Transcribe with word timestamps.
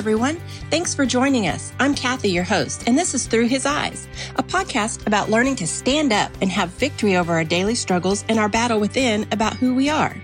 everyone. 0.00 0.36
Thanks 0.70 0.94
for 0.94 1.04
joining 1.04 1.46
us. 1.46 1.74
I'm 1.78 1.94
Kathy, 1.94 2.30
your 2.30 2.42
host, 2.42 2.84
and 2.86 2.96
this 2.96 3.12
is 3.12 3.26
Through 3.26 3.48
His 3.48 3.66
Eyes, 3.66 4.08
a 4.36 4.42
podcast 4.42 5.06
about 5.06 5.28
learning 5.28 5.56
to 5.56 5.66
stand 5.66 6.10
up 6.10 6.32
and 6.40 6.50
have 6.50 6.70
victory 6.70 7.16
over 7.16 7.34
our 7.34 7.44
daily 7.44 7.74
struggles 7.74 8.24
and 8.30 8.38
our 8.38 8.48
battle 8.48 8.80
within 8.80 9.26
about 9.30 9.56
who 9.56 9.74
we 9.74 9.90
are. 9.90 10.16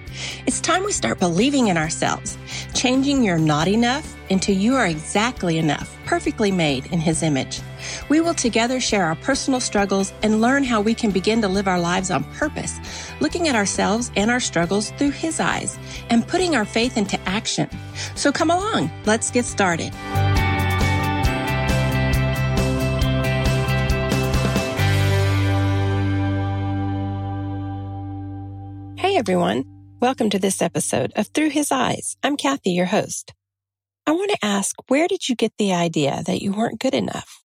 It's 0.47 0.63
time 0.63 0.83
we 0.83 0.93
start 0.93 1.19
believing 1.19 1.69
in 1.69 1.77
ourselves, 1.77 2.39
changing 2.73 3.23
your 3.23 3.37
not 3.37 3.69
enough 3.69 4.16
into 4.29 4.53
you 4.53 4.75
are 4.75 4.87
exactly 4.87 5.59
enough, 5.59 5.97
perfectly 6.05 6.51
made 6.51 6.87
in 6.87 7.01
His 7.01 7.23
image. 7.23 7.61
We 8.09 8.21
will 8.21 8.35
together 8.35 8.81
share 8.81 9.05
our 9.05 9.17
personal 9.17 9.61
struggles 9.61 10.13
and 10.23 10.41
learn 10.41 10.65
how 10.65 10.81
we 10.81 10.95
can 10.95 11.11
begin 11.11 11.43
to 11.43 11.49
live 11.49 11.69
our 11.69 11.79
lives 11.79 12.11
on 12.11 12.25
purpose, 12.35 12.79
looking 13.21 13.49
at 13.49 13.55
ourselves 13.55 14.11
and 14.17 14.31
our 14.31 14.41
struggles 14.41 14.91
through 14.93 15.11
His 15.11 15.41
eyes 15.41 15.79
and 16.11 16.27
putting 16.27 16.57
our 16.57 16.65
faith 16.65 16.97
into 16.97 17.21
action. 17.29 17.69
So 18.15 18.33
come 18.33 18.51
along, 18.51 18.91
let's 19.05 19.31
get 19.31 19.45
started. 19.45 19.95
Hey 28.99 29.17
everyone, 29.17 29.65
welcome 30.01 30.29
to 30.29 30.39
this 30.39 30.61
episode 30.61 31.13
of 31.17 31.29
Through 31.29 31.51
His 31.51 31.73
Eyes. 31.73 32.17
I'm 32.23 32.37
Kathy, 32.37 32.73
your 32.73 32.87
host. 32.87 33.33
I 34.07 34.13
want 34.13 34.31
to 34.31 34.45
ask, 34.45 34.77
where 34.87 35.09
did 35.09 35.29
you 35.29 35.35
get 35.35 35.53
the 35.59 35.75
idea 35.75 36.23
that 36.27 36.41
you 36.41 36.53
weren't 36.53 36.79
good 36.79 36.95
enough? 36.95 37.43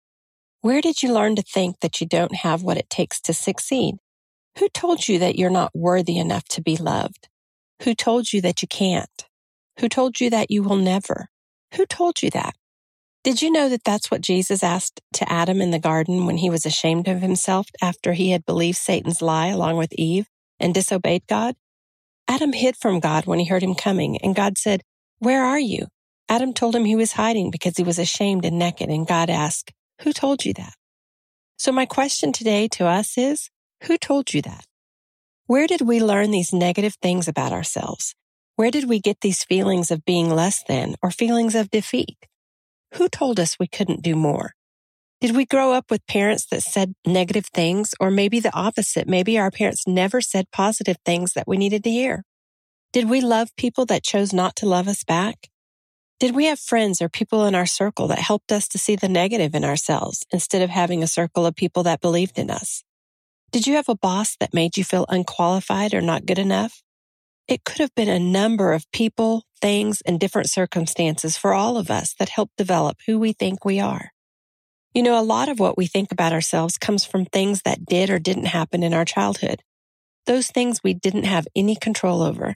Where 0.61 0.81
did 0.81 1.03
you 1.03 1.13
learn 1.13 1.35
to 1.37 1.43
think 1.43 1.81
that 1.81 2.01
you 2.01 2.07
don't 2.07 2.37
have 2.37 2.63
what 2.63 2.77
it 2.77 2.89
takes 2.89 3.21
to 3.23 3.35
succeed? 3.35 3.97
Who 4.59 4.69
told 4.69 5.09
you 5.09 5.19
that 5.19 5.37
you're 5.37 5.51
not 5.51 5.75
worthy 5.75 6.17
enough 6.17 6.45
to 6.51 6.63
be 6.63 6.77
loved? 6.77 7.29
Who 7.83 7.93
told 7.93 8.33
you 8.33 8.41
that 8.43 8.63
you 8.63 8.69
can't? 8.69 9.25
Who 9.81 9.89
told 9.89 10.21
you 10.21 10.31
that 10.31 10.51
you 10.51 10.63
will 10.63 10.77
never? 10.77 11.27
Who 11.75 11.87
told 11.87 12.23
you 12.23 12.31
that? 12.31 12.55
Did 13.25 13.43
you 13.43 13.51
know 13.51 13.69
that 13.69 13.83
that's 13.83 14.11
what 14.11 14.21
Jesus 14.21 14.63
asked 14.63 15.01
to 15.15 15.33
Adam 15.33 15.61
in 15.61 15.73
the 15.73 15.81
garden 15.81 16.25
when 16.25 16.37
he 16.37 16.51
was 16.51 16.65
ashamed 16.65 17.09
of 17.09 17.21
himself 17.21 17.67
after 17.83 18.13
he 18.13 18.31
had 18.31 18.47
believed 18.47 18.77
Satan's 18.77 19.21
lie 19.21 19.49
along 19.49 19.77
with 19.77 19.93
Eve 19.95 20.29
and 20.61 20.73
disobeyed 20.73 21.27
God? 21.27 21.57
Adam 22.29 22.53
hid 22.53 22.77
from 22.77 23.01
God 23.01 23.27
when 23.27 23.41
he 23.41 23.47
heard 23.47 23.63
him 23.63 23.75
coming, 23.75 24.19
and 24.19 24.37
God 24.37 24.57
said, 24.57 24.83
Where 25.19 25.43
are 25.43 25.59
you? 25.59 25.89
Adam 26.35 26.53
told 26.53 26.75
him 26.75 26.85
he 26.85 26.97
was 26.97 27.13
hiding 27.13 27.53
because 27.53 27.77
he 27.77 27.85
was 27.85 27.97
ashamed 27.97 28.45
and 28.45 28.59
naked, 28.59 28.89
and 28.89 29.07
God 29.07 29.31
asked, 29.31 29.71
Who 30.01 30.13
told 30.13 30.45
you 30.45 30.53
that? 30.55 30.75
So 31.57 31.71
my 31.71 31.87
question 31.87 32.33
today 32.33 32.67
to 32.73 32.87
us 32.87 33.17
is, 33.17 33.51
Who 33.85 33.97
told 33.97 34.35
you 34.35 34.43
that? 34.43 34.65
Where 35.47 35.69
did 35.69 35.83
we 35.83 36.01
learn 36.01 36.33
these 36.33 36.53
negative 36.53 36.97
things 37.01 37.29
about 37.29 37.53
ourselves? 37.53 38.17
Where 38.57 38.73
did 38.73 38.89
we 38.89 38.99
get 38.99 39.21
these 39.21 39.45
feelings 39.45 39.93
of 39.93 40.05
being 40.05 40.29
less 40.29 40.65
than 40.65 40.97
or 41.01 41.13
feelings 41.13 41.55
of 41.55 41.71
defeat? 41.71 42.19
Who 42.95 43.09
told 43.09 43.39
us 43.39 43.61
we 43.61 43.69
couldn't 43.69 44.03
do 44.03 44.17
more? 44.17 44.55
Did 45.21 45.37
we 45.37 45.47
grow 45.47 45.73
up 45.73 45.89
with 45.89 46.05
parents 46.09 46.47
that 46.47 46.65
said 46.65 46.95
negative 47.07 47.47
things 47.55 47.95
or 48.01 48.11
maybe 48.11 48.41
the 48.41 48.57
opposite? 48.57 49.07
Maybe 49.07 49.39
our 49.39 49.53
parents 49.53 49.87
never 49.87 50.21
said 50.21 50.51
positive 50.51 50.97
things 51.07 51.35
that 51.35 51.47
we 51.47 51.59
needed 51.59 51.85
to 51.85 51.91
hear. 51.91 52.25
Did 52.93 53.09
we 53.09 53.21
love 53.21 53.55
people 53.57 53.87
that 53.87 54.03
chose 54.03 54.33
not 54.33 54.57
to 54.57 54.67
love 54.67 54.89
us 54.89 55.05
back? 55.05 55.49
Did 56.21 56.37
we 56.37 56.45
have 56.47 56.61
friends 56.61 57.03
or 57.03 57.09
people 57.09 57.45
in 57.45 57.57
our 57.57 57.67
circle 57.67 58.07
that 58.07 58.21
helped 58.21 58.53
us 58.53 58.69
to 58.69 58.79
see 58.79 58.95
the 58.95 59.09
negative 59.09 59.55
in 59.55 59.65
ourselves 59.65 60.25
instead 60.33 60.63
of 60.63 60.71
having 60.71 61.03
a 61.03 61.09
circle 61.09 61.45
of 61.45 61.57
people 61.57 61.83
that 61.83 62.01
believed 62.01 62.39
in 62.39 62.51
us? 62.51 62.85
Did 63.51 63.67
you 63.67 63.75
have 63.75 63.89
a 63.89 63.97
boss 63.97 64.37
that 64.39 64.55
made 64.55 64.77
you 64.77 64.85
feel 64.85 65.07
unqualified 65.09 65.93
or 65.93 66.01
not 66.01 66.25
good 66.25 66.39
enough? 66.39 66.83
It 67.49 67.65
could 67.65 67.79
have 67.79 67.95
been 67.97 68.09
a 68.09 68.19
number 68.19 68.73
of 68.73 68.91
people, 68.93 69.43
things, 69.61 70.03
and 70.03 70.21
different 70.21 70.49
circumstances 70.49 71.37
for 71.37 71.53
all 71.53 71.77
of 71.77 71.91
us 71.91 72.15
that 72.19 72.31
helped 72.31 72.57
develop 72.57 72.99
who 73.07 73.19
we 73.19 73.33
think 73.33 73.65
we 73.65 73.81
are. 73.81 74.13
You 74.95 75.03
know, 75.03 75.21
a 75.21 75.23
lot 75.23 75.49
of 75.49 75.59
what 75.59 75.77
we 75.77 75.87
think 75.87 76.13
about 76.13 76.33
ourselves 76.33 76.79
comes 76.79 77.05
from 77.05 77.27
things 77.27 77.63
that 77.63 77.85
did 77.85 78.09
or 78.09 78.21
didn't 78.21 78.47
happen 78.47 78.85
in 78.85 78.95
our 78.95 79.05
childhood. 79.05 79.63
Those 80.27 80.47
things 80.47 80.81
we 80.83 80.95
didn't 80.95 81.25
have 81.25 81.49
any 81.57 81.75
control 81.75 82.23
over. 82.23 82.55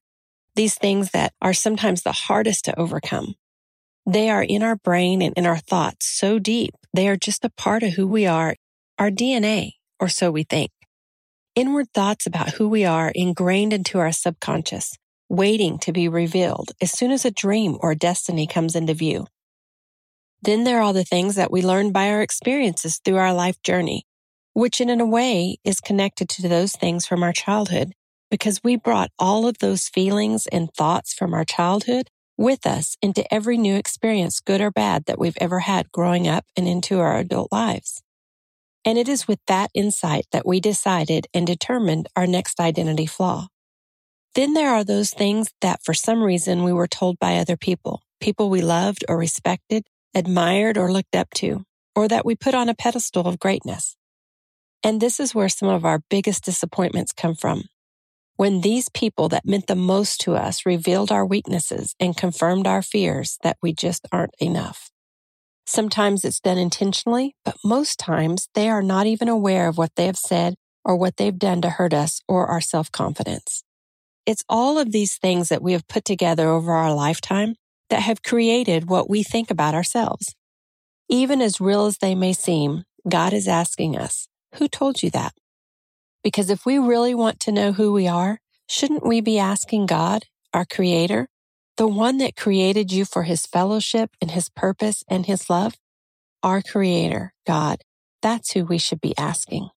These 0.54 0.76
things 0.76 1.10
that 1.10 1.32
are 1.42 1.52
sometimes 1.52 2.02
the 2.02 2.12
hardest 2.12 2.64
to 2.66 2.78
overcome. 2.78 3.34
They 4.08 4.30
are 4.30 4.42
in 4.42 4.62
our 4.62 4.76
brain 4.76 5.20
and 5.20 5.34
in 5.36 5.44
our 5.44 5.58
thoughts 5.58 6.06
so 6.06 6.38
deep. 6.38 6.72
They 6.94 7.08
are 7.08 7.16
just 7.16 7.44
a 7.44 7.50
part 7.50 7.82
of 7.82 7.92
who 7.92 8.06
we 8.06 8.24
are, 8.24 8.56
our 8.98 9.10
DNA, 9.10 9.72
or 10.00 10.08
so 10.08 10.30
we 10.30 10.44
think. 10.44 10.70
Inward 11.54 11.92
thoughts 11.92 12.26
about 12.26 12.54
who 12.54 12.70
we 12.70 12.86
are 12.86 13.12
ingrained 13.14 13.74
into 13.74 13.98
our 13.98 14.10
subconscious, 14.10 14.96
waiting 15.28 15.78
to 15.80 15.92
be 15.92 16.08
revealed 16.08 16.70
as 16.80 16.90
soon 16.90 17.10
as 17.10 17.26
a 17.26 17.30
dream 17.30 17.76
or 17.80 17.94
destiny 17.94 18.46
comes 18.46 18.74
into 18.74 18.94
view. 18.94 19.26
Then 20.40 20.64
there 20.64 20.80
are 20.80 20.94
the 20.94 21.04
things 21.04 21.34
that 21.34 21.52
we 21.52 21.60
learn 21.60 21.92
by 21.92 22.08
our 22.08 22.22
experiences 22.22 23.02
through 23.04 23.18
our 23.18 23.34
life 23.34 23.60
journey, 23.62 24.06
which 24.54 24.80
in 24.80 24.88
a 24.88 25.04
way 25.04 25.58
is 25.64 25.80
connected 25.80 26.30
to 26.30 26.48
those 26.48 26.72
things 26.72 27.04
from 27.04 27.22
our 27.22 27.34
childhood 27.34 27.92
because 28.30 28.64
we 28.64 28.74
brought 28.74 29.10
all 29.18 29.46
of 29.46 29.58
those 29.58 29.86
feelings 29.86 30.46
and 30.46 30.72
thoughts 30.72 31.12
from 31.12 31.34
our 31.34 31.44
childhood 31.44 32.08
with 32.38 32.66
us 32.66 32.96
into 33.02 33.32
every 33.34 33.58
new 33.58 33.74
experience, 33.74 34.40
good 34.40 34.60
or 34.60 34.70
bad, 34.70 35.04
that 35.06 35.18
we've 35.18 35.36
ever 35.40 35.60
had 35.60 35.92
growing 35.92 36.28
up 36.28 36.46
and 36.56 36.66
into 36.66 37.00
our 37.00 37.18
adult 37.18 37.52
lives. 37.52 38.02
And 38.84 38.96
it 38.96 39.08
is 39.08 39.28
with 39.28 39.40
that 39.48 39.70
insight 39.74 40.26
that 40.32 40.46
we 40.46 40.60
decided 40.60 41.26
and 41.34 41.46
determined 41.46 42.08
our 42.16 42.26
next 42.26 42.60
identity 42.60 43.06
flaw. 43.06 43.48
Then 44.34 44.54
there 44.54 44.70
are 44.70 44.84
those 44.84 45.10
things 45.10 45.50
that 45.60 45.82
for 45.82 45.92
some 45.92 46.22
reason 46.22 46.62
we 46.62 46.72
were 46.72 46.86
told 46.86 47.18
by 47.18 47.36
other 47.36 47.56
people, 47.56 48.02
people 48.20 48.48
we 48.48 48.62
loved 48.62 49.04
or 49.08 49.18
respected, 49.18 49.84
admired 50.14 50.78
or 50.78 50.92
looked 50.92 51.16
up 51.16 51.28
to, 51.34 51.64
or 51.94 52.06
that 52.08 52.24
we 52.24 52.36
put 52.36 52.54
on 52.54 52.68
a 52.68 52.74
pedestal 52.74 53.26
of 53.26 53.40
greatness. 53.40 53.96
And 54.84 55.00
this 55.00 55.18
is 55.18 55.34
where 55.34 55.48
some 55.48 55.68
of 55.68 55.84
our 55.84 56.00
biggest 56.08 56.44
disappointments 56.44 57.12
come 57.12 57.34
from 57.34 57.64
when 58.38 58.60
these 58.60 58.88
people 58.88 59.28
that 59.28 59.44
meant 59.44 59.66
the 59.66 59.74
most 59.74 60.20
to 60.20 60.36
us 60.36 60.64
revealed 60.64 61.10
our 61.10 61.26
weaknesses 61.26 61.96
and 61.98 62.16
confirmed 62.16 62.68
our 62.68 62.82
fears 62.82 63.36
that 63.42 63.58
we 63.60 63.72
just 63.72 64.06
aren't 64.12 64.34
enough. 64.38 64.92
Sometimes 65.66 66.24
it's 66.24 66.38
done 66.38 66.56
intentionally, 66.56 67.34
but 67.44 67.56
most 67.64 67.98
times 67.98 68.48
they 68.54 68.68
are 68.70 68.80
not 68.80 69.06
even 69.06 69.28
aware 69.28 69.66
of 69.66 69.76
what 69.76 69.90
they 69.96 70.06
have 70.06 70.16
said 70.16 70.54
or 70.84 70.94
what 70.94 71.16
they've 71.16 71.36
done 71.36 71.60
to 71.62 71.68
hurt 71.68 71.92
us 71.92 72.22
or 72.28 72.46
our 72.46 72.60
self 72.60 72.92
confidence. 72.92 73.64
It's 74.24 74.44
all 74.48 74.78
of 74.78 74.92
these 74.92 75.16
things 75.16 75.48
that 75.48 75.60
we 75.60 75.72
have 75.72 75.88
put 75.88 76.04
together 76.04 76.48
over 76.48 76.72
our 76.72 76.94
lifetime 76.94 77.56
that 77.90 78.02
have 78.02 78.22
created 78.22 78.88
what 78.88 79.10
we 79.10 79.24
think 79.24 79.50
about 79.50 79.74
ourselves. 79.74 80.36
Even 81.08 81.42
as 81.42 81.60
real 81.60 81.86
as 81.86 81.98
they 81.98 82.14
may 82.14 82.34
seem, 82.34 82.84
God 83.08 83.32
is 83.32 83.48
asking 83.48 83.98
us, 83.98 84.28
who 84.54 84.68
told 84.68 85.02
you 85.02 85.10
that? 85.10 85.32
Because 86.28 86.50
if 86.50 86.66
we 86.66 86.76
really 86.76 87.14
want 87.14 87.40
to 87.40 87.52
know 87.52 87.72
who 87.72 87.90
we 87.90 88.06
are, 88.06 88.38
shouldn't 88.66 89.06
we 89.06 89.22
be 89.22 89.38
asking 89.38 89.86
God, 89.86 90.24
our 90.52 90.66
creator, 90.66 91.26
the 91.78 91.88
one 91.88 92.18
that 92.18 92.36
created 92.36 92.92
you 92.92 93.06
for 93.06 93.22
his 93.22 93.46
fellowship 93.46 94.10
and 94.20 94.32
his 94.32 94.50
purpose 94.50 95.02
and 95.08 95.24
his 95.24 95.48
love? 95.48 95.76
Our 96.42 96.60
creator, 96.60 97.32
God. 97.46 97.80
That's 98.20 98.52
who 98.52 98.66
we 98.66 98.76
should 98.76 99.00
be 99.00 99.16
asking. 99.16 99.70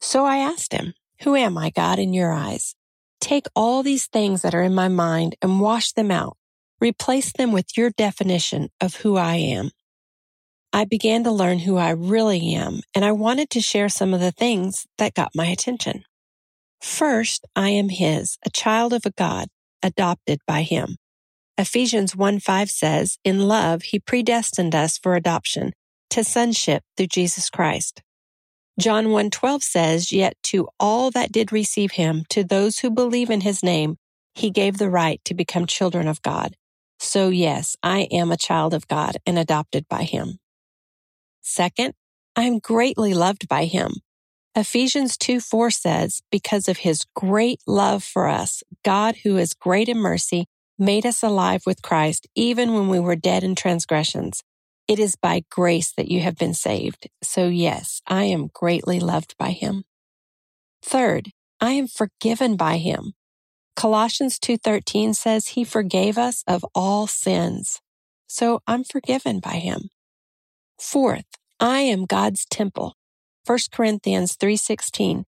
So 0.00 0.24
I 0.24 0.38
asked 0.38 0.72
him, 0.72 0.94
who 1.20 1.36
am 1.36 1.56
I, 1.56 1.70
God, 1.70 2.00
in 2.00 2.12
your 2.12 2.32
eyes? 2.32 2.74
Take 3.20 3.46
all 3.54 3.84
these 3.84 4.08
things 4.08 4.42
that 4.42 4.56
are 4.56 4.64
in 4.64 4.74
my 4.74 4.88
mind 4.88 5.36
and 5.40 5.60
wash 5.60 5.92
them 5.92 6.10
out. 6.10 6.36
Replace 6.80 7.32
them 7.32 7.52
with 7.52 7.76
your 7.76 7.90
definition 7.90 8.70
of 8.80 8.96
who 8.96 9.16
I 9.16 9.36
am. 9.36 9.70
I 10.72 10.84
began 10.84 11.24
to 11.24 11.30
learn 11.30 11.60
who 11.60 11.76
I 11.76 11.90
really 11.90 12.54
am, 12.54 12.80
and 12.94 13.04
I 13.04 13.12
wanted 13.12 13.50
to 13.50 13.60
share 13.60 13.88
some 13.88 14.12
of 14.12 14.20
the 14.20 14.32
things 14.32 14.86
that 14.98 15.14
got 15.14 15.30
my 15.34 15.46
attention. 15.46 16.04
First, 16.80 17.46
I 17.56 17.70
am 17.70 17.88
His, 17.88 18.38
a 18.44 18.50
child 18.50 18.92
of 18.92 19.06
a 19.06 19.10
God, 19.10 19.48
adopted 19.82 20.40
by 20.46 20.62
Him. 20.62 20.96
Ephesians 21.58 22.14
1 22.14 22.40
5 22.40 22.70
says, 22.70 23.18
In 23.24 23.48
love, 23.48 23.82
He 23.82 23.98
predestined 23.98 24.74
us 24.74 24.98
for 24.98 25.14
adoption 25.14 25.72
to 26.10 26.22
sonship 26.22 26.82
through 26.96 27.06
Jesus 27.06 27.48
Christ. 27.48 28.02
John 28.78 29.10
1 29.10 29.30
12 29.30 29.62
says, 29.62 30.12
Yet 30.12 30.34
to 30.44 30.68
all 30.78 31.10
that 31.12 31.32
did 31.32 31.50
receive 31.50 31.92
Him, 31.92 32.24
to 32.28 32.44
those 32.44 32.80
who 32.80 32.90
believe 32.90 33.30
in 33.30 33.40
His 33.40 33.62
name, 33.62 33.96
He 34.34 34.50
gave 34.50 34.76
the 34.76 34.90
right 34.90 35.20
to 35.24 35.34
become 35.34 35.66
children 35.66 36.06
of 36.06 36.20
God. 36.20 36.56
So 36.98 37.30
yes, 37.30 37.76
I 37.82 38.08
am 38.10 38.30
a 38.30 38.36
child 38.36 38.74
of 38.74 38.86
God 38.88 39.16
and 39.26 39.38
adopted 39.38 39.86
by 39.88 40.02
Him. 40.02 40.38
Second, 41.48 41.94
I 42.34 42.42
am 42.42 42.58
greatly 42.58 43.14
loved 43.14 43.46
by 43.46 43.66
him. 43.66 43.94
Ephesians 44.56 45.16
2 45.16 45.38
4 45.38 45.70
says, 45.70 46.20
Because 46.32 46.66
of 46.68 46.78
his 46.78 47.06
great 47.14 47.60
love 47.68 48.02
for 48.02 48.26
us, 48.26 48.64
God, 48.84 49.18
who 49.22 49.36
is 49.36 49.54
great 49.54 49.88
in 49.88 49.96
mercy, 49.96 50.46
made 50.76 51.06
us 51.06 51.22
alive 51.22 51.62
with 51.64 51.82
Christ 51.82 52.26
even 52.34 52.74
when 52.74 52.88
we 52.88 52.98
were 52.98 53.14
dead 53.14 53.44
in 53.44 53.54
transgressions. 53.54 54.42
It 54.88 54.98
is 54.98 55.14
by 55.14 55.44
grace 55.48 55.92
that 55.92 56.10
you 56.10 56.20
have 56.20 56.36
been 56.36 56.52
saved. 56.52 57.08
So 57.22 57.46
yes, 57.46 58.02
I 58.08 58.24
am 58.24 58.50
greatly 58.52 58.98
loved 58.98 59.36
by 59.38 59.52
him. 59.52 59.84
Third, 60.82 61.30
I 61.60 61.70
am 61.72 61.86
forgiven 61.86 62.56
by 62.56 62.78
him. 62.78 63.14
Colossians 63.76 64.40
2:13 64.40 65.14
says 65.14 65.48
he 65.48 65.62
forgave 65.62 66.18
us 66.18 66.42
of 66.48 66.66
all 66.74 67.06
sins. 67.06 67.80
so 68.26 68.60
I'm 68.66 68.82
forgiven 68.82 69.38
by 69.38 69.58
him. 69.58 69.90
Fourth, 70.78 71.24
I 71.58 71.80
am 71.80 72.04
God's 72.04 72.44
temple. 72.44 72.96
1 73.46 73.70
Corinthians 73.72 74.36
3:16. 74.36 75.24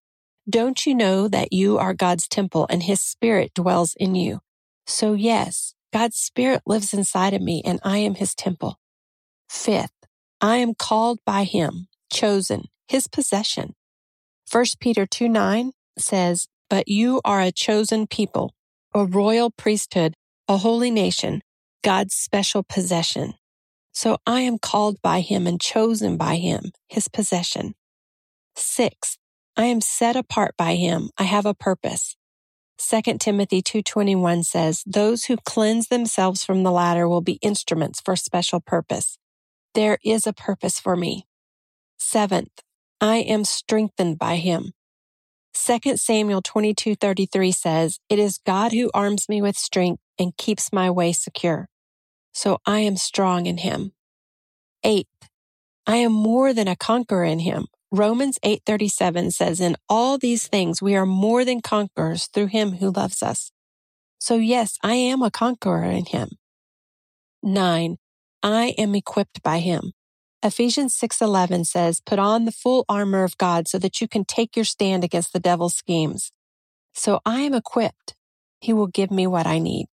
Don't 0.49 0.85
you 0.85 0.95
know 0.95 1.27
that 1.27 1.53
you 1.53 1.79
are 1.79 1.95
God's 1.95 2.29
temple 2.29 2.67
and 2.69 2.83
his 2.83 3.01
spirit 3.01 3.55
dwells 3.55 3.95
in 3.99 4.15
you? 4.15 4.41
So 4.87 5.15
yes, 5.15 5.75
God's 5.93 6.21
spirit 6.21 6.63
lives 6.67 6.93
inside 6.93 7.33
of 7.33 7.41
me 7.41 7.63
and 7.65 7.81
I 7.83 7.99
am 7.99 8.17
his 8.17 8.35
temple. 8.35 8.79
Fifth, 9.49 9.93
I 10.41 10.57
am 10.57 10.75
called 10.75 11.21
by 11.25 11.45
him, 11.45 11.89
chosen, 12.13 12.65
his 12.87 13.07
possession. 13.07 13.75
1 14.51 14.65
Peter 14.81 15.07
2 15.07 15.29
9 15.29 15.73
says, 15.99 16.47
But 16.69 16.89
you 16.89 17.23
are 17.25 17.41
a 17.41 17.53
chosen 17.53 18.07
people, 18.07 18.55
a 18.95 19.07
royal 19.07 19.51
priesthood, 19.51 20.15
a 20.47 20.59
holy 20.59 20.91
nation, 20.91 21.41
God's 21.83 22.15
special 22.15 22.63
possession. 22.63 23.35
So 23.99 24.19
I 24.29 24.43
am 24.43 24.61
called 24.61 25.03
by 25.03 25.23
him 25.23 25.49
and 25.49 25.61
chosen 25.61 26.17
by 26.17 26.37
him, 26.37 26.71
his 26.87 27.09
possession. 27.09 27.75
Sixth, 28.55 29.19
I 29.57 29.65
am 29.65 29.81
set 29.81 30.15
apart 30.15 30.55
by 30.57 30.77
him. 30.77 31.11
I 31.19 31.25
have 31.25 31.47
a 31.47 31.53
purpose. 31.53 32.15
2 32.79 33.19
Timothy 33.19 33.61
2:21 33.61 34.45
says, 34.45 34.85
"Those 34.87 35.25
who 35.25 35.37
cleanse 35.39 35.89
themselves 35.89 36.45
from 36.45 36.63
the 36.63 36.71
latter 36.71 37.09
will 37.09 37.23
be 37.23 37.41
instruments 37.43 38.01
for 38.01 38.15
special 38.15 38.61
purpose." 38.61 39.19
There 39.75 39.99
is 40.05 40.29
a 40.29 40.33
purpose 40.33 40.79
for 40.79 40.95
me. 40.95 41.27
Seventh, 41.99 42.63
I 43.01 43.17
am 43.17 43.45
strengthened 43.45 44.17
by 44.17 44.37
him. 44.37 44.75
2 45.53 45.99
Samuel 45.99 46.41
22:33 46.41 47.51
says, 47.51 47.99
"It 48.09 48.21
is 48.21 48.39
God 48.39 48.71
who 48.71 48.93
arms 48.95 49.29
me 49.29 49.43
with 49.43 49.59
strength 49.59 50.05
and 50.21 50.37
keeps 50.37 50.73
my 50.73 50.89
way 50.89 51.13
secure." 51.13 51.69
So 52.33 52.59
I 52.67 52.81
am 52.81 52.97
strong 52.97 53.47
in 53.47 53.59
him. 53.59 53.93
Eighth, 54.85 55.09
I 55.87 55.97
am 55.97 56.13
more 56.13 56.53
than 56.53 56.69
a 56.69 56.77
conqueror 56.77 57.25
in 57.25 57.41
him. 57.41 57.67
Romans 57.91 58.39
8:37 58.43 59.33
says 59.33 59.61
in 59.61 59.77
all 59.89 60.19
these 60.19 60.47
things 60.47 60.83
we 60.83 60.95
are 60.95 61.07
more 61.07 61.45
than 61.45 61.63
conquerors 61.63 62.27
through 62.27 62.49
him 62.49 62.73
who 62.77 62.91
loves 62.91 63.23
us. 63.23 63.51
So 64.19 64.35
yes, 64.35 64.77
I 64.83 64.95
am 64.95 65.23
a 65.23 65.31
conqueror 65.31 65.85
in 65.85 66.05
him. 66.05 66.31
9. 67.43 67.97
I 68.43 68.75
am 68.77 68.95
equipped 68.95 69.43
by 69.43 69.61
him. 69.61 69.93
Ephesians 70.43 70.95
6:11 70.95 71.65
says, 71.65 72.01
"Put 72.05 72.19
on 72.19 72.45
the 72.45 72.53
full 72.53 72.85
armor 72.89 73.25
of 73.25 73.39
God 73.39 73.67
so 73.67 73.79
that 73.79 74.01
you 74.01 74.07
can 74.07 74.25
take 74.25 74.55
your 74.55 74.65
stand 74.65 75.03
against 75.03 75.33
the 75.33 75.41
devil's 75.41 75.75
schemes." 75.75 76.31
So 76.95 77.21
I 77.25 77.41
am 77.41 77.55
equipped. 77.55 78.15
He 78.61 78.73
will 78.73 78.87
give 78.87 79.11
me 79.11 79.27
what 79.27 79.47
I 79.47 79.59
need. 79.59 79.87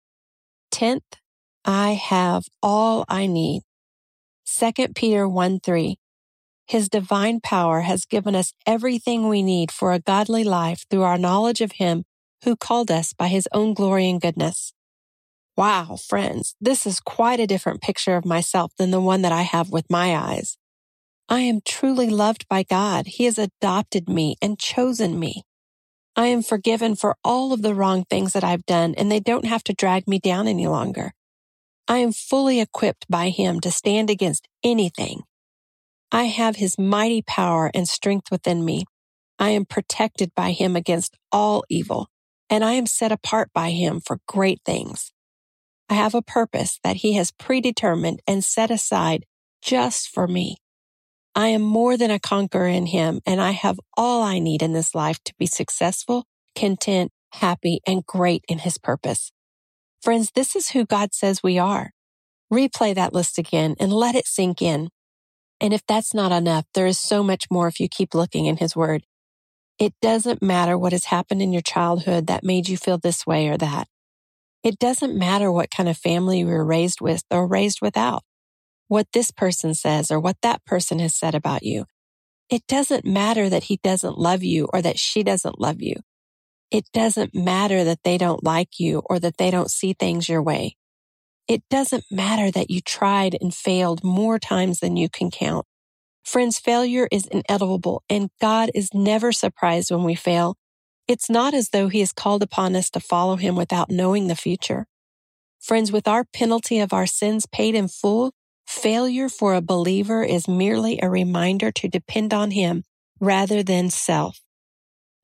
10th, 0.71 1.21
I 1.65 1.93
have 1.93 2.45
all 2.63 3.05
I 3.09 3.27
need. 3.27 3.63
2 4.47 4.73
Peter 4.95 5.29
1 5.29 5.61
3. 5.61 5.97
His 6.67 6.89
divine 6.89 7.41
power 7.41 7.83
has 7.83 8.05
given 8.05 8.35
us 8.35 8.55
everything 8.67 9.29
we 9.29 9.43
need 9.43 9.71
for 9.71 9.93
a 9.93 10.01
godly 10.01 10.43
life 10.43 10.85
through 10.91 11.03
our 11.03 11.19
knowledge 11.19 11.61
of 11.61 11.73
Him 11.73 12.05
who 12.45 12.57
called 12.57 12.91
us 12.91 13.13
by 13.13 13.29
His 13.29 13.49
own 13.53 13.75
glory 13.75 14.09
and 14.09 14.21
goodness. 14.21 14.73
Wow, 15.57 15.97
friends, 15.97 16.57
this 16.61 16.87
is 16.87 16.99
quite 16.99 17.39
a 17.39 17.47
different 17.47 17.83
picture 17.83 18.17
of 18.17 18.25
myself 18.25 18.73
than 18.77 18.91
the 18.91 19.01
one 19.01 19.23
that 19.23 19.33
I 19.33 19.43
have 19.43 19.71
with 19.71 19.91
my 19.91 20.17
eyes. 20.17 20.57
I 21.29 21.41
am 21.41 21.61
truly 21.65 22.09
loved 22.09 22.49
by 22.49 22.63
God. 22.63 23.07
He 23.07 23.25
has 23.25 23.39
adopted 23.39 24.09
me 24.09 24.37
and 24.43 24.59
chosen 24.59 25.19
me. 25.19 25.45
I 26.17 26.27
am 26.27 26.43
forgiven 26.43 26.97
for 26.97 27.17
all 27.23 27.53
of 27.53 27.63
the 27.63 27.75
wrong 27.75 28.05
things 28.05 28.33
that 28.33 28.45
I've 28.45 28.67
done, 28.67 28.95
and 28.97 29.11
they 29.11 29.21
don't 29.21 29.47
have 29.47 29.65
to 29.65 29.75
drag 29.75 30.09
me 30.09 30.19
down 30.19 30.49
any 30.49 30.67
longer. 30.67 31.13
I 31.89 31.99
am 31.99 32.13
fully 32.13 32.61
equipped 32.61 33.07
by 33.09 33.29
Him 33.31 33.61
to 33.61 33.71
stand 33.71 34.11
against 34.11 34.49
anything 34.63 35.23
I 36.15 36.25
have 36.25 36.57
his 36.57 36.79
mighty 36.79 37.23
power 37.23 37.71
and 37.73 37.89
strength 37.89 38.31
within 38.31 38.67
me. 38.67 38.85
I 39.39 39.49
am 39.51 39.65
protected 39.65 40.35
by 40.35 40.53
him 40.53 40.77
against 40.77 41.17
all 41.33 41.65
evil, 41.71 42.09
and 42.51 42.63
I 42.63 42.73
am 42.73 42.85
set 42.85 43.11
apart 43.11 43.49
by 43.55 43.71
him 43.71 43.99
for 43.99 44.19
great 44.29 44.61
things. 44.67 45.11
I 45.89 45.95
have 45.95 46.15
a 46.15 46.21
purpose 46.21 46.79
that 46.85 46.97
he 46.97 47.15
has 47.15 47.31
predetermined 47.31 48.21
and 48.27 48.45
set 48.45 48.71
aside 48.71 49.25
just 49.63 50.11
for 50.11 50.29
me. 50.29 50.59
I 51.35 51.49
am 51.49 51.63
more 51.63 51.97
than 51.97 52.11
a 52.11 52.21
conqueror 52.21 52.69
in 52.69 52.85
him, 52.85 53.23
and 53.25 53.41
I 53.41 53.53
have 53.53 53.81
all 53.97 54.23
I 54.23 54.39
need 54.39 54.61
in 54.61 54.75
this 54.75 54.95
life 54.95 55.19
to 55.25 55.35
be 55.39 55.47
successful, 55.47 56.27
content, 56.55 57.11
happy, 57.33 57.81
and 57.87 58.05
great 58.05 58.45
in 58.49 58.59
his 58.59 58.77
purpose. 58.77 59.33
Friends, 60.03 60.33
this 60.35 60.57
is 60.57 60.71
who 60.71 60.85
God 60.85 61.15
says 61.15 61.45
we 61.45 61.61
are. 61.61 61.93
Replay 62.53 62.93
that 62.95 63.15
list 63.15 63.39
again 63.39 63.77
and 63.79 63.93
let 63.93 64.17
it 64.17 64.27
sink 64.27 64.61
in. 64.61 64.89
And 65.61 65.73
if 65.73 65.87
that's 65.87 66.13
not 66.13 66.33
enough, 66.33 66.65
there 66.75 66.89
is 66.89 66.99
so 66.99 67.23
much 67.23 67.47
more 67.53 67.69
if 67.69 67.79
you 67.79 67.89
keep 67.89 68.13
looking 68.13 68.47
in 68.47 68.57
His 68.57 68.75
Word. 68.75 69.05
It 69.79 69.95
doesn't 70.03 70.43
matter 70.43 70.77
what 70.77 70.91
has 70.91 71.07
happened 71.07 71.41
in 71.41 71.53
your 71.53 71.63
childhood 71.63 72.27
that 72.27 72.43
made 72.43 72.69
you 72.69 72.77
feel 72.77 72.99
this 72.99 73.25
way 73.25 73.49
or 73.49 73.57
that. 73.59 73.87
It 74.65 74.79
doesn't 74.81 75.17
matter 75.17 75.53
what 75.53 75.71
kind 75.71 75.89
of 75.89 75.97
family 75.97 76.41
you 76.41 76.47
were 76.47 76.65
raised 76.65 77.01
with 77.01 77.23
or 77.31 77.47
raised 77.47 77.81
without, 77.81 78.25
what 78.89 79.07
this 79.13 79.31
person 79.31 79.73
says 79.73 80.11
or 80.11 80.19
what 80.19 80.37
that 80.43 80.65
person 80.65 80.99
has 80.99 81.17
said 81.17 81.37
about 81.37 81.63
you. 81.63 81.85
It 82.51 82.67
doesn't 82.67 83.05
matter 83.05 83.49
that 83.49 83.65
he 83.65 83.79
doesn't 83.83 84.19
love 84.19 84.43
you 84.43 84.69
or 84.73 84.83
that 84.83 84.99
she 84.99 85.23
doesn't 85.23 85.61
love 85.61 85.81
you. 85.81 85.95
It 86.73 86.87
doesn't 86.95 87.35
matter 87.35 87.85
that 87.85 88.03
they 88.03 88.19
don't 88.19 88.43
like 88.43 88.81
you 88.81 89.03
or 89.05 89.21
that 89.21 89.37
they 89.37 89.53
don't 89.53 89.71
see 89.71 89.93
things 89.93 90.29
your 90.29 90.43
way. 90.43 90.77
It 91.47 91.63
doesn't 91.71 92.05
matter 92.11 92.51
that 92.51 92.71
you 92.71 92.81
tried 92.81 93.37
and 93.41 93.55
failed 93.55 94.03
more 94.03 94.39
times 94.39 94.81
than 94.81 94.97
you 94.97 95.11
can 95.11 95.31
count. 95.31 95.67
Friends, 96.25 96.59
failure 96.59 97.09
is 97.13 97.27
inevitable 97.27 98.03
and 98.11 98.31
God 98.41 98.71
is 98.75 98.91
never 98.95 99.33
surprised 99.33 99.91
when 99.91 100.05
we 100.05 100.15
fail. 100.17 100.57
It's 101.07 101.31
not 101.31 101.53
as 101.53 101.71
though 101.71 101.89
he 101.89 102.01
has 102.01 102.13
called 102.13 102.43
upon 102.43 102.75
us 102.75 102.89
to 102.91 103.01
follow 103.01 103.37
him 103.37 103.55
without 103.55 103.91
knowing 103.91 104.29
the 104.29 104.37
future. 104.37 104.87
Friends, 105.61 105.93
with 105.93 106.09
our 106.09 106.25
penalty 106.33 106.81
of 106.81 106.95
our 106.95 107.07
sins 107.07 107.47
paid 107.47 107.75
in 107.75 107.89
full, 107.89 108.33
failure 108.67 109.29
for 109.29 109.55
a 109.55 109.61
believer 109.61 110.25
is 110.25 110.49
merely 110.49 110.99
a 111.03 111.11
reminder 111.11 111.71
to 111.73 111.89
depend 111.89 112.33
on 112.33 112.53
him 112.53 112.85
rather 113.21 113.63
than 113.63 113.91
self. 113.91 114.41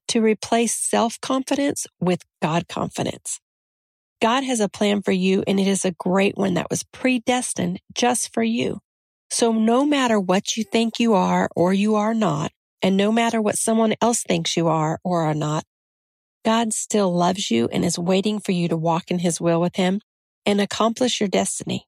To 0.09 0.23
replace 0.23 0.75
self 0.75 1.21
confidence 1.21 1.87
with 2.01 2.25
God 2.41 2.67
confidence. 2.69 3.41
God 4.21 4.43
has 4.43 4.61
a 4.61 4.69
plan 4.69 5.03
for 5.03 5.13
you 5.13 5.45
and 5.47 5.61
it 5.61 5.67
is 5.67 5.85
a 5.85 5.93
great 5.93 6.37
one 6.37 6.55
that 6.55 6.71
was 6.71 6.83
predestined 6.83 7.81
just 7.95 8.33
for 8.33 8.43
you. 8.43 8.81
So 9.31 9.53
no 9.53 9.85
matter 9.85 10.19
what 10.19 10.57
you 10.57 10.65
think 10.65 10.99
you 10.99 11.15
are 11.15 11.49
or 11.55 11.73
you 11.73 11.95
are 11.95 12.15
not, 12.15 12.51
and 12.81 12.97
no 12.97 13.13
matter 13.13 13.41
what 13.41 13.59
someone 13.59 13.95
else 14.01 14.23
thinks 14.23 14.57
you 14.57 14.69
are 14.69 14.99
or 15.05 15.23
are 15.23 15.35
not, 15.35 15.65
God 16.45 16.73
still 16.73 17.13
loves 17.15 17.51
you 17.51 17.69
and 17.71 17.85
is 17.85 17.99
waiting 17.99 18.41
for 18.41 18.53
you 18.53 18.69
to 18.69 18.77
walk 18.77 19.11
in 19.11 19.19
his 19.19 19.41
will 19.41 19.61
with 19.61 19.77
him 19.77 20.01
and 20.47 20.61
accomplish 20.61 21.21
your 21.21 21.29
destiny. 21.29 21.87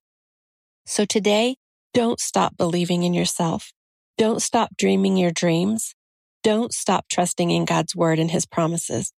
So 0.85 1.05
today, 1.05 1.57
don't 1.95 2.21
stop 2.21 2.57
believing 2.57 3.05
in 3.05 3.15
yourself. 3.15 3.73
Don't 4.19 4.43
stop 4.43 4.77
dreaming 4.77 5.17
your 5.17 5.31
dreams. 5.31 5.95
Don't 6.43 6.73
stop 6.73 7.07
trusting 7.09 7.51
in 7.51 7.65
God's 7.65 7.95
word 7.95 8.19
and 8.19 8.31
his 8.31 8.47
promises. 8.47 9.13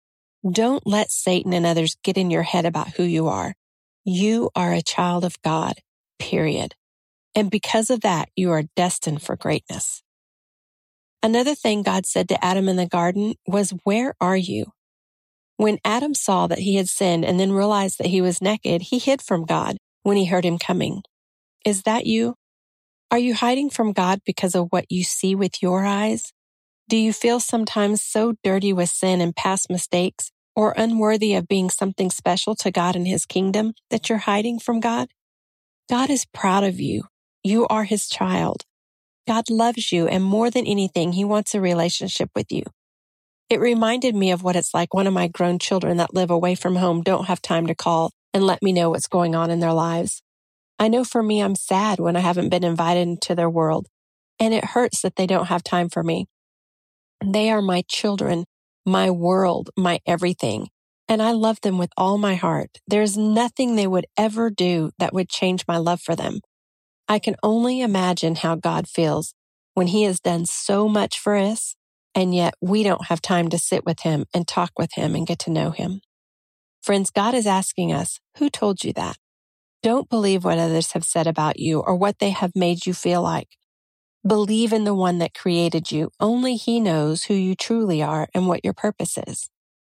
Don't 0.49 0.85
let 0.87 1.11
Satan 1.11 1.53
and 1.53 1.65
others 1.65 1.95
get 2.03 2.17
in 2.17 2.31
your 2.31 2.43
head 2.43 2.65
about 2.65 2.89
who 2.95 3.03
you 3.03 3.27
are. 3.27 3.53
You 4.03 4.49
are 4.55 4.73
a 4.73 4.81
child 4.81 5.23
of 5.23 5.39
God, 5.43 5.75
period. 6.17 6.73
And 7.35 7.51
because 7.51 7.89
of 7.89 8.01
that, 8.01 8.29
you 8.35 8.51
are 8.51 8.63
destined 8.75 9.21
for 9.21 9.35
greatness. 9.35 10.01
Another 11.23 11.53
thing 11.53 11.83
God 11.83 12.07
said 12.07 12.27
to 12.29 12.43
Adam 12.43 12.67
in 12.67 12.77
the 12.77 12.87
garden 12.87 13.35
was, 13.45 13.73
where 13.83 14.15
are 14.19 14.35
you? 14.35 14.71
When 15.57 15.77
Adam 15.85 16.15
saw 16.15 16.47
that 16.47 16.59
he 16.59 16.77
had 16.77 16.89
sinned 16.89 17.23
and 17.23 17.39
then 17.39 17.51
realized 17.51 17.99
that 17.99 18.07
he 18.07 18.21
was 18.21 18.41
naked, 18.41 18.81
he 18.81 18.97
hid 18.97 19.21
from 19.21 19.45
God 19.45 19.77
when 20.01 20.17
he 20.17 20.25
heard 20.25 20.43
him 20.43 20.57
coming. 20.57 21.03
Is 21.63 21.83
that 21.83 22.07
you? 22.07 22.33
Are 23.11 23.19
you 23.19 23.35
hiding 23.35 23.69
from 23.69 23.93
God 23.93 24.21
because 24.25 24.55
of 24.55 24.69
what 24.71 24.85
you 24.89 25.03
see 25.03 25.35
with 25.35 25.61
your 25.61 25.85
eyes? 25.85 26.33
Do 26.91 26.97
you 26.97 27.13
feel 27.13 27.39
sometimes 27.39 28.03
so 28.03 28.33
dirty 28.43 28.73
with 28.73 28.89
sin 28.89 29.21
and 29.21 29.33
past 29.33 29.69
mistakes 29.69 30.29
or 30.57 30.73
unworthy 30.75 31.35
of 31.35 31.47
being 31.47 31.69
something 31.69 32.11
special 32.11 32.53
to 32.55 32.69
God 32.69 32.97
and 32.97 33.07
his 33.07 33.25
kingdom 33.25 33.75
that 33.91 34.09
you're 34.09 34.17
hiding 34.17 34.59
from 34.59 34.81
God? 34.81 35.07
God 35.89 36.09
is 36.09 36.25
proud 36.25 36.65
of 36.65 36.81
you. 36.81 37.03
You 37.45 37.65
are 37.67 37.85
his 37.85 38.09
child. 38.09 38.65
God 39.25 39.49
loves 39.49 39.93
you 39.93 40.05
and 40.05 40.21
more 40.21 40.51
than 40.51 40.67
anything, 40.67 41.13
he 41.13 41.23
wants 41.23 41.55
a 41.55 41.61
relationship 41.61 42.29
with 42.35 42.51
you. 42.51 42.63
It 43.49 43.61
reminded 43.61 44.13
me 44.13 44.31
of 44.31 44.43
what 44.43 44.57
it's 44.57 44.73
like 44.73 44.93
one 44.93 45.07
of 45.07 45.13
my 45.13 45.29
grown 45.29 45.59
children 45.59 45.95
that 45.95 46.13
live 46.13 46.29
away 46.29 46.55
from 46.55 46.75
home 46.75 47.03
don't 47.03 47.27
have 47.27 47.41
time 47.41 47.67
to 47.67 47.73
call 47.73 48.11
and 48.33 48.43
let 48.43 48.61
me 48.61 48.73
know 48.73 48.89
what's 48.89 49.07
going 49.07 49.33
on 49.33 49.49
in 49.49 49.61
their 49.61 49.71
lives. 49.71 50.21
I 50.77 50.89
know 50.89 51.05
for 51.05 51.23
me, 51.23 51.41
I'm 51.41 51.55
sad 51.55 52.01
when 52.01 52.17
I 52.17 52.19
haven't 52.19 52.49
been 52.49 52.65
invited 52.65 53.07
into 53.07 53.33
their 53.33 53.49
world 53.49 53.87
and 54.41 54.53
it 54.53 54.65
hurts 54.65 55.01
that 55.03 55.15
they 55.15 55.25
don't 55.25 55.47
have 55.47 55.63
time 55.63 55.87
for 55.87 56.03
me. 56.03 56.27
They 57.23 57.51
are 57.51 57.61
my 57.61 57.83
children, 57.87 58.45
my 58.85 59.11
world, 59.11 59.69
my 59.77 59.99
everything. 60.05 60.69
And 61.07 61.21
I 61.21 61.31
love 61.31 61.59
them 61.61 61.77
with 61.77 61.91
all 61.97 62.17
my 62.17 62.35
heart. 62.35 62.79
There's 62.87 63.17
nothing 63.17 63.75
they 63.75 63.87
would 63.87 64.05
ever 64.17 64.49
do 64.49 64.91
that 64.97 65.13
would 65.13 65.29
change 65.29 65.65
my 65.67 65.77
love 65.77 66.01
for 66.01 66.15
them. 66.15 66.39
I 67.07 67.19
can 67.19 67.35
only 67.43 67.81
imagine 67.81 68.35
how 68.35 68.55
God 68.55 68.87
feels 68.87 69.33
when 69.73 69.87
he 69.87 70.03
has 70.03 70.19
done 70.19 70.45
so 70.45 70.87
much 70.87 71.19
for 71.19 71.35
us 71.35 71.75
and 72.13 72.35
yet 72.35 72.53
we 72.61 72.83
don't 72.83 73.05
have 73.05 73.21
time 73.21 73.49
to 73.49 73.57
sit 73.57 73.85
with 73.85 74.01
him 74.01 74.25
and 74.33 74.47
talk 74.47 74.71
with 74.77 74.93
him 74.93 75.15
and 75.15 75.27
get 75.27 75.39
to 75.39 75.51
know 75.51 75.71
him. 75.71 76.01
Friends, 76.81 77.11
God 77.11 77.33
is 77.33 77.47
asking 77.47 77.93
us, 77.93 78.19
who 78.37 78.49
told 78.49 78.83
you 78.83 78.91
that? 78.93 79.17
Don't 79.83 80.09
believe 80.09 80.43
what 80.43 80.57
others 80.57 80.91
have 80.91 81.03
said 81.03 81.27
about 81.27 81.59
you 81.59 81.79
or 81.79 81.95
what 81.95 82.19
they 82.19 82.31
have 82.31 82.51
made 82.55 82.85
you 82.85 82.93
feel 82.93 83.21
like. 83.21 83.49
Believe 84.25 84.71
in 84.71 84.83
the 84.83 84.93
one 84.93 85.17
that 85.17 85.33
created 85.33 85.91
you. 85.91 86.11
Only 86.19 86.55
he 86.55 86.79
knows 86.79 87.23
who 87.23 87.33
you 87.33 87.55
truly 87.55 88.03
are 88.03 88.27
and 88.35 88.47
what 88.47 88.63
your 88.63 88.73
purpose 88.73 89.17
is. 89.17 89.49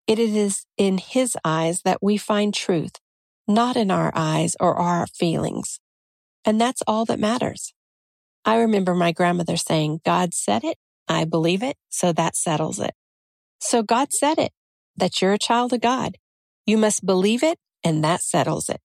It 0.05 0.19
is 0.19 0.65
in 0.77 0.97
his 0.97 1.37
eyes 1.45 1.83
that 1.83 2.03
we 2.03 2.17
find 2.17 2.53
truth, 2.53 2.99
not 3.47 3.77
in 3.77 3.89
our 3.89 4.11
eyes 4.13 4.57
or 4.59 4.75
our 4.75 5.07
feelings. 5.07 5.79
And 6.43 6.59
that's 6.59 6.83
all 6.85 7.05
that 7.05 7.21
matters. 7.21 7.73
I 8.43 8.57
remember 8.57 8.93
my 8.93 9.13
grandmother 9.13 9.55
saying, 9.55 10.01
God 10.03 10.33
said 10.33 10.65
it, 10.65 10.77
I 11.07 11.23
believe 11.23 11.63
it, 11.63 11.77
so 11.87 12.11
that 12.11 12.35
settles 12.35 12.79
it. 12.79 12.95
So 13.59 13.81
God 13.81 14.11
said 14.11 14.37
it, 14.37 14.51
that 14.97 15.21
you're 15.21 15.33
a 15.33 15.39
child 15.39 15.71
of 15.71 15.79
God. 15.79 16.17
You 16.65 16.77
must 16.77 17.05
believe 17.05 17.43
it, 17.43 17.59
and 17.81 18.03
that 18.03 18.21
settles 18.21 18.67
it. 18.67 18.81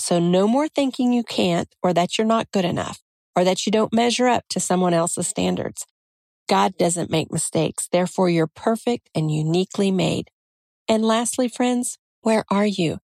So 0.00 0.18
no 0.18 0.48
more 0.48 0.66
thinking 0.66 1.12
you 1.12 1.22
can't 1.22 1.68
or 1.80 1.92
that 1.92 2.18
you're 2.18 2.26
not 2.26 2.50
good 2.50 2.64
enough 2.64 3.03
or 3.36 3.44
that 3.44 3.66
you 3.66 3.72
don't 3.72 3.92
measure 3.92 4.28
up 4.28 4.44
to 4.50 4.60
someone 4.60 4.94
else's 4.94 5.26
standards. 5.26 5.86
God 6.48 6.76
doesn't 6.76 7.10
make 7.10 7.32
mistakes. 7.32 7.88
Therefore, 7.90 8.28
you're 8.28 8.46
perfect 8.46 9.08
and 9.14 9.30
uniquely 9.30 9.90
made. 9.90 10.30
And 10.88 11.04
lastly, 11.04 11.48
friends, 11.48 11.98
where 12.20 12.44
are 12.50 12.66
you? 12.66 12.98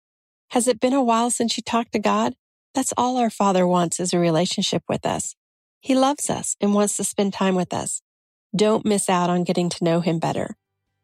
Has 0.52 0.68
it 0.68 0.80
been 0.80 0.94
a 0.94 1.04
while 1.04 1.30
since 1.30 1.58
you 1.58 1.64
talked 1.64 1.92
to 1.94 2.00
God? 2.00 2.34
That's 2.74 2.94
all 2.98 3.18
our 3.18 3.30
Father 3.30 3.68
wants 3.68 4.00
is 4.00 4.14
a 4.14 4.20
relationship 4.20 4.84
with 4.88 5.06
us. 5.06 5.36
He 5.80 5.96
loves 5.96 6.30
us 6.30 6.56
and 6.60 6.74
wants 6.74 6.98
to 6.98 7.04
spend 7.04 7.34
time 7.34 7.56
with 7.56 7.74
us. 7.74 8.02
Don't 8.56 8.86
miss 8.86 9.10
out 9.10 9.30
on 9.30 9.44
getting 9.44 9.70
to 9.70 9.84
know 9.84 10.00
Him 10.00 10.20
better. 10.20 10.56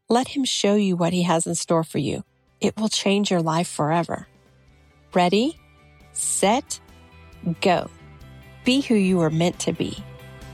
Let 0.09 0.29
Him 0.29 0.45
show 0.45 0.75
you 0.75 0.95
what 0.95 1.13
He 1.13 1.23
has 1.23 1.45
in 1.45 1.55
store 1.55 1.83
for 1.83 1.99
you. 1.99 2.23
It 2.59 2.77
will 2.77 2.89
change 2.89 3.29
your 3.29 3.41
life 3.41 3.67
forever. 3.67 4.27
Ready, 5.13 5.59
set, 6.13 6.79
go. 7.61 7.89
Be 8.63 8.81
who 8.81 8.95
you 8.95 9.19
are 9.21 9.29
meant 9.29 9.59
to 9.59 9.73
be. 9.73 9.97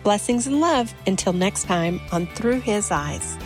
Blessings 0.03 0.47
and 0.47 0.59
love 0.59 0.93
until 1.05 1.33
next 1.33 1.65
time 1.65 2.01
on 2.11 2.25
Through 2.27 2.61
His 2.61 2.89
Eyes. 2.89 3.37